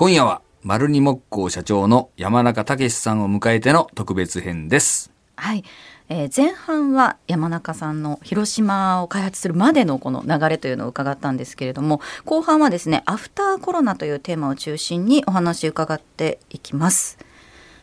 [0.00, 5.10] 今夜は、丸二木工社長の山中武さんを迎えての特別編です。
[5.36, 5.62] はい、
[6.08, 17.18] えー前半は山中さんの広島を開発するまでのこの流れというのを伺ったんですけれども後半はですねアフターコロナというテーマを中心にお話を伺っていきます。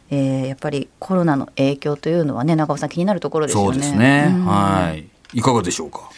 [0.10, 3.78] えーやっぱりコロナの影響というのはね長尾さん気になるところですよそね。
[3.78, 4.26] うですね。
[4.36, 5.08] うんはい。
[5.38, 6.10] いかがでしょうか？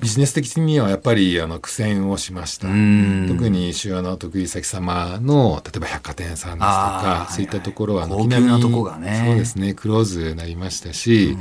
[0.00, 2.68] ビジネス的にはやっぱりあの苦戦をしました。
[2.68, 3.26] ん。
[3.28, 8.24] 特に主要なお得意先様の例えば百貨店さんですとかそういったところははいはい。
[8.24, 9.24] 高級なとこがね。
[9.26, 11.36] そうですねクローズになりましたし、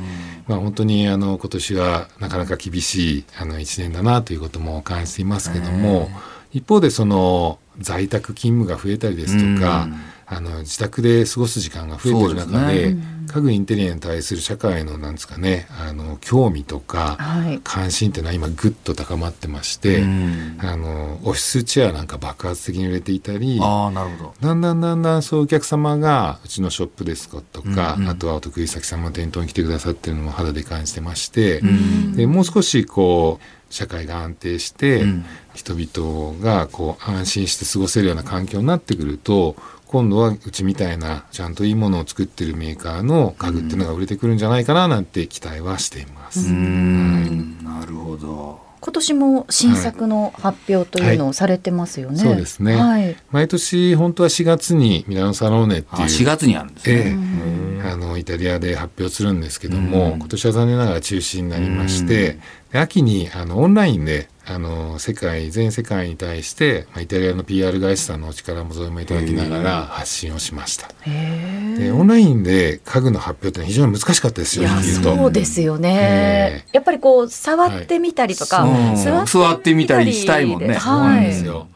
[0.48, 6.10] まあ、本当にあの今年はなかなか厳しいあの1年だなということも感じていますけども
[6.52, 9.88] 一方でその在宅勤務が増えたりですとか、
[10.36, 17.60] あの自宅で過ごす時間が増えてる中でです家具インテリアに対する社会のなんですかねあの興味とか、はい。
[17.64, 20.58] 関心っていうのは今ぐっと高まってまして、うん。
[20.62, 24.34] あのオフィスチェアなんか爆発的に売れていたりああ、なるほど。
[24.40, 28.10] だんだんだんだんそういうお客様がうちのショップですとか、うんうん。
[28.10, 32.16] あとはお得意先様の店頭に来てくださってるのも肌で感じてまして、ん。
[32.16, 35.26] でもう少しこう社会が安定して、うん。
[35.54, 39.56] 人々がこう安心して過ごせるような環境になってくると
[39.94, 46.50] 今度はうちみたいなちゃんといいものを作ってるメーカーの家具っていうのが売れてくるんじゃないかななんて期待はしています。
[46.50, 47.64] うん。
[47.64, 48.60] なるほど。
[48.82, 52.18] 今年も新作の発表というのをされてますよね。
[52.18, 53.16] そうですねはい。
[53.30, 57.18] 毎年本当は4月にミラノサローネってあいう4月にあるんですえね。
[57.86, 62.40] えあのイタリアで発表するんですけども、うん今年は残念ながら中止になりまして、
[62.72, 70.90] で秋にあのオンラインであの世界全世界に対して、まあ、イタリアの PR 会社さんのお力も添えもいただきながら発信をしました。
[71.02, 74.68] へでオンラインで家具の発表って非常に難しかったですよ
[75.02, 76.70] そうですよねえ。
[76.74, 81.26] やっぱりこう触ってみたりとか、はい座ってみたりしたいもんねでそうなんはい。
[81.28, 81.68] ですよ。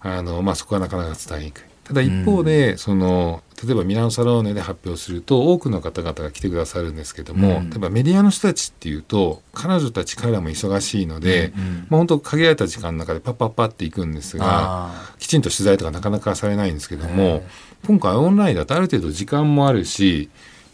[0.00, 1.69] あのまあそこはなかなか伝えにくい。
[1.90, 7.70] ただ一方で、その例えばミラノサローネで発表すると多くの方々が来てくださるんですけども、うん。
[7.70, 17.42] 例えばメディアの人たちっていうと彼女たち彼らも忙しいので、うんまあ本当限られた時間の中でパッパッパっていくんですがあきちんと取材とかなかなかされないんですけども
[17.88, 20.30] 今回オンラインだとある程度時間もあるし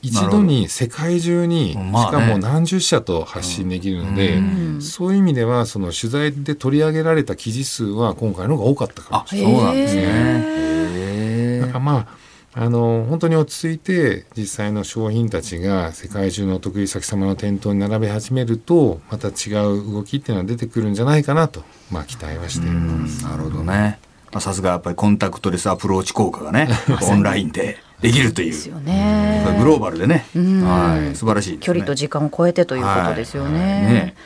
[0.06, 9.54] 一度に世界中に、まあねしかも何十社と発信できるので、うんそういう意味ではその取材で取り上げられた記事数は今回の方が多かったかもあ、しれない。
[9.54, 11.60] そうなんですね。
[11.60, 12.26] だからまあ
[12.58, 23.24] あの本当に落ち着いて実際の商品たちが世界中のお得意先様の店頭に並べ始めるとまた違う動きっていうのは出てくるんじゃないかなと、まあ、期待はしています。
[23.24, 23.98] なるほどね。
[24.32, 26.68] まあさすがやっぱりコンタクトレスアプローチ効果がね、
[27.02, 28.50] オンラインでできるという。
[28.50, 29.44] ですよね。
[29.58, 31.58] グローバルでね、うんはい、素晴らしいね。
[31.60, 33.60] 距離と時間を超えてということですよね。
[33.60, 34.16] はいはいね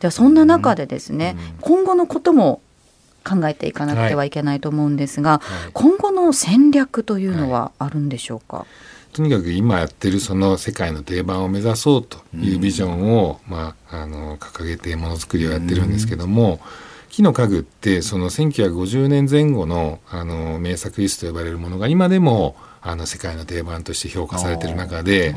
[0.00, 2.62] ではそんな中でですね、今後のことも
[3.22, 8.64] 考えていかなくてはいけないと思うんですが、はい今後の戦略というのはあるんでしょうか？
[9.12, 16.60] とにかく今やってるその世界の定番を目指そうというビジョンを、まあ、あの掲げてものづくりをやってるんですけども、
[17.10, 25.34] 木の家具ってその1950年前後のあの名作椅子と呼ばれるものが今でもあの世界の定番として評価されてる中で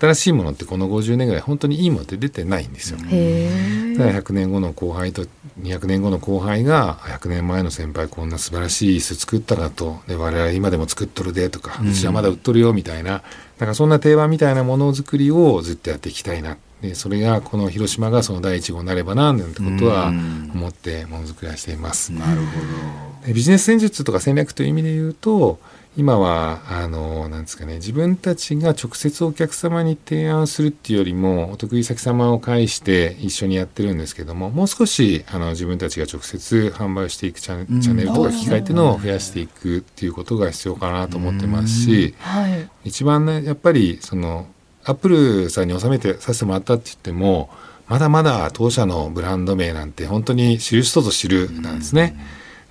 [0.00, 2.98] 新しいものってこの50年ぐらい本当にいいものって出てないんですよ。
[3.10, 4.20] へだからえ。
[4.20, 5.26] 100年後の後輩と
[5.60, 10.00] 200年後の後輩が100年前の先輩こんな素晴らしい椅子作ったなと。
[10.06, 13.22] で我々今でも作っとるでとか、うちはまだ売っとるよみたいな。
[13.58, 22.12] なんかそんな定番みたいなものづくりをずっとやっていきたいなでそれがこの広島がその第一号になればななんてことはうん思ってものづくりはしています。
[22.12, 25.58] なるほでビジネス戦術とか戦略という意味で言うと
[25.96, 42.68] 今はあのなんですかね自分たちが直接お客様に提案するっていうよりもお得意先様を介して一緒にやってるんですけどももう少しあの自分たちが直接販売していくチャンチャンネルとか機会っていうのを増やしていくっていうことが必要かなと思ってますしはい。
[42.84, 44.46] 一番ねやっぱりその
[44.86, 47.50] アップルさんに収めてさせてもらったって言っても
[47.88, 52.16] まだまだ当社のブランド名なんて本当に知る人ぞ知るなんですね。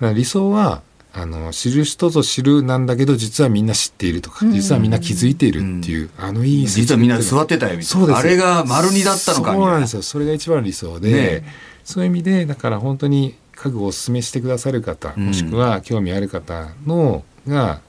[0.01, 0.81] 理想は
[1.13, 6.71] あの知る人ぞ知るなんだけど実はみんな知っているとか実はみんな気づいているっていう、あのいいど。
[6.71, 8.01] 実はみんな座ってたよみたいな。
[8.01, 9.95] そうですあれが丸二だったのかそうなんです。
[9.95, 11.43] よそれが一番理想で、ね
[11.85, 17.79] そういう意味でだから本当に家具をお勧めしてくださる方、うんもしくは興味ある方のが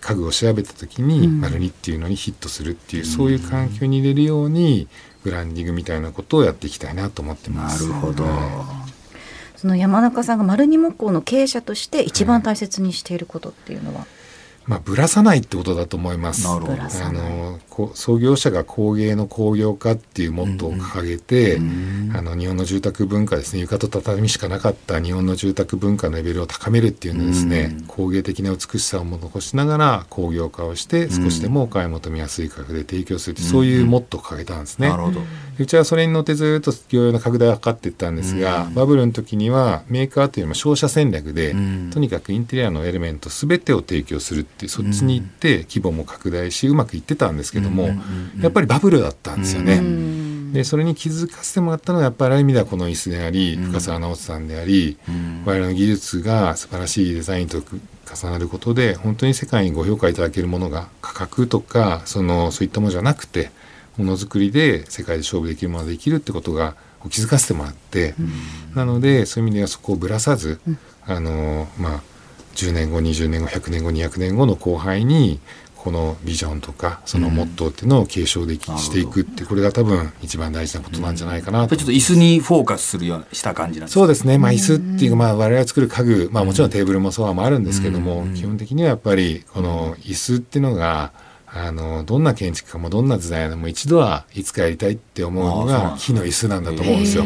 [0.00, 4.88] 家具を調べた時にうん丸二っていうのにヒットするっていう、そういう環境に入れるように
[5.24, 7.86] ブランディングみたいなことをやっていきたいなと思ってまなす。
[7.86, 8.24] るほど。
[9.56, 14.06] その山中さんが丸二木工の経営者として一番大切にしていることっていうのは？
[14.66, 16.44] まあ、ぶらさないってことだと思います。
[16.44, 21.58] なるほどぶらさあのこ創業者が工芸の工業化っていうモットーを掲げて、
[22.14, 34.88] あの日本の住宅文化ですね床と畳しかなかった日本の住宅文化のレベルを高めるっていうのをですね、工芸的な美しさを残しながら工業化をして少しでもお買い求めやすい価格で提供するって、そういうモットーを掲げたんですね。
[34.88, 35.20] なるほど。
[35.58, 41.90] でうちはそれに乗ってずっと業用の拡大を図っていったんですが、バブルの時にはメーカーというよりも商社戦略で、ん。
[41.90, 47.90] とにかくインテリアのエレメント全てを提供するってそっちに行って規模も拡大しうまくいってたんですけども、
[48.40, 49.82] やっぱりバブルだったんですよね。
[50.52, 54.96] でそれに気づかせてもらったのがやっぱりある意味ではこの椅子であり、深澤直人さんであり、
[55.44, 63.50] 我々の技術が素晴らしいデザインと重なることで本当に世界にご評価いただけるものが価格とかそのそういったものじゃなくて
[63.98, 66.76] ものづくりで世界で勝負できるものができるってことが
[67.10, 68.14] 気づかせてもらって、
[68.74, 70.60] なのでそういう意味ではそこをぶらさず、
[71.04, 72.02] あのまあ
[72.54, 75.40] 10年後20年後100年後200年後の後輩に
[75.86, 81.60] このビジョンとかそのモットーっていうのを継承でき、していくってこれが多分一番大事なことなんじゃないかなと。
[81.60, 91.12] やっぱりちょっと椅子にフォーカスするようなした感じなんですかそうですね、まあ、椅子っていうか、まあ、我々が作る家具、まあ、もちろんテーブルもソファもあるんですけども、基本的にはやっぱりこの椅子っていうのが
[91.46, 97.22] あのどんな建築家もどんな時代でも一度はいつかやりたいって思うのが木の椅子なんだと思うんですよ。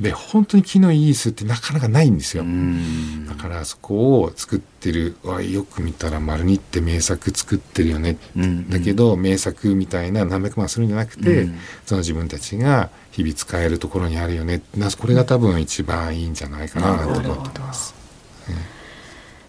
[0.00, 2.42] で本当に木のいい椅子ってなかなかないんですよ。
[2.42, 3.26] うん。
[3.28, 5.16] だからそこを作ってる。
[5.22, 8.70] わよく見たら丸にって名作作ってるよね、うん。
[8.70, 11.58] だけど名作みたいな何百万するんじゃなくて、うん。
[11.84, 14.62] その自分たちが日々使えるところにあるよね。
[14.74, 17.94] なこれが多分一番いいんじゃないかなと思ってます。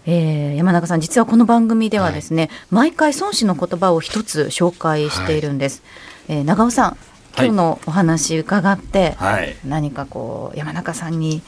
[0.06, 5.84] えー山中さん実はこの番組ではですね、毎回孫子の言葉を一つ紹介しているんです、
[6.28, 6.98] えー長尾さん
[7.36, 9.56] 今日のお話伺って、はい。
[9.66, 11.42] 何かこう山中さんに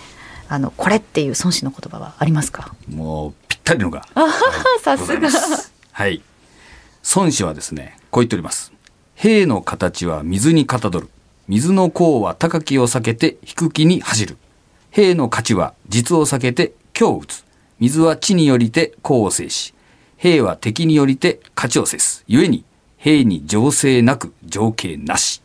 [0.49, 2.73] あのこれっていう孫子の言葉はありますか？
[2.89, 4.05] もうぴったりのが。
[4.81, 5.29] さすが。
[5.91, 6.21] はい。
[7.15, 8.71] 孫子はですねこう言っております。
[9.15, 11.09] 兵の形は水にかたどる。
[11.47, 14.37] 水の甲は高きを避けて低きに走る。
[14.89, 17.43] 兵の勝ちは実を避けて強を打つ。
[17.79, 19.73] 水は地によりて甲を制し。
[20.15, 22.23] 兵は敵によりて勝ちを制す。
[22.27, 22.63] 故に
[22.95, 25.41] 兵に情勢なく情景なし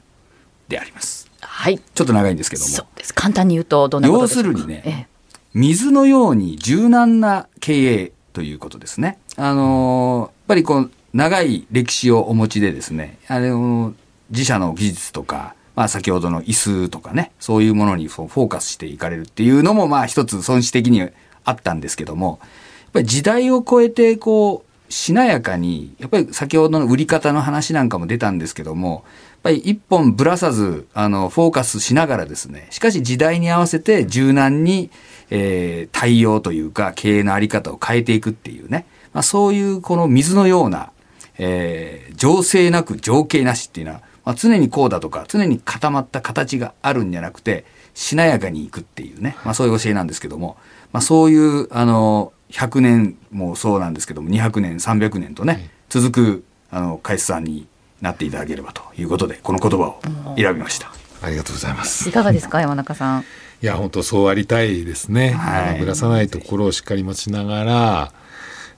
[0.68, 1.30] であります。
[1.40, 1.78] はい。
[1.78, 2.68] ちょっと長いんですけども。
[2.68, 3.14] そうです。
[3.14, 4.50] 簡単に言うとどんなことでしょうか？
[4.50, 5.06] 要するにねええ。
[5.54, 9.18] 水のように柔軟な経営ということですね。
[9.36, 13.94] あのーやっぱりこう、長い歴史をお持ちでですね、あのー
[14.30, 21.02] 自社の技術とか、まあ先ほどの椅子とかね、そういうものにフォーカスしていかれるっていうのもまあ一つ損失的に
[21.44, 29.02] あったんですけども、やっぱり時代を超えてこう、しなやかに、やっぱり先ほどの売り方の話なんかも出たんですけども、やっ
[29.42, 34.90] ぱり一本ぶらさず、あの、フォーカスしながらですね、しかし時代に合わせて柔軟に、
[35.30, 40.90] えー対応というか、経営のあり方を変えていくっていうね、まあそういうこの水のような、
[41.38, 47.64] えー情勢なく情景なしっていうのは、まあ、常にこうだとか、常に固まった形があるんじゃなくて、
[47.94, 50.56] しなやかにいくっていうね、まあそういう教えなんですけども、
[50.92, 57.66] まあそういう、あの、100年もそうなんですけども、200年、300年とね、続く、あの、会社さんに
[58.00, 60.00] なっていただければということで、この言葉を
[60.36, 60.90] 選びました。
[61.20, 62.08] ありがとうございます。
[62.08, 63.24] いかがですか山中さん
[63.60, 65.30] いや本当そうありたいですね。
[65.30, 68.12] はいぶらさないところをしっかり持ちながら、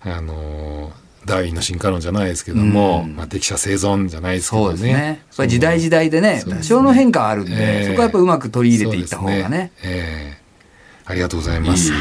[0.03, 0.91] あの
[1.27, 4.69] ダーウィンの進化論じゃないですけども、うんまあ適者生存じゃないですけどね。
[4.69, 4.93] そうですね。
[4.93, 9.73] やっぱり時代時代でね、多少の変化はあるんで、ええそこはやっぱうまく取り入れていった方がね。
[9.83, 10.41] ええ
[11.05, 11.93] ありがとうございます。
[11.93, 11.97] いい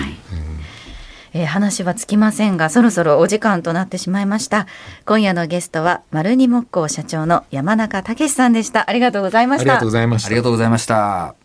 [1.34, 4.68] えー話はつきませんがそろそろお時間となってしまいました
[5.06, 10.44] 今夜のゲストは丸二木工社長の山中武さんでしたありがとうございましたありがとうございましたありが。
[10.44, 11.39] とうございました。